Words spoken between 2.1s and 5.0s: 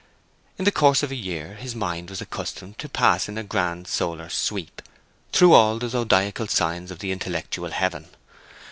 accustomed to pass in a grand solar sweep